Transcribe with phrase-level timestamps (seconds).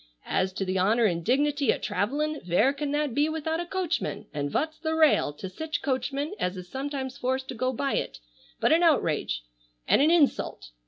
[0.25, 4.25] "As to the honor an' dignity o' travellin' vere can that be without a coachman,
[4.33, 8.17] and vat's the rail, to sich coachmen as is sometimes forced to go by it,
[8.59, 9.43] but an outrage
[9.87, 10.71] and an hinsult?